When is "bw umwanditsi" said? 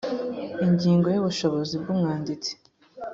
1.81-2.51